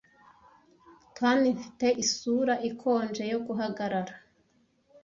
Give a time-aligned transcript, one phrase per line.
[1.17, 4.13] kandi mfite isura ikonje yo guhagarara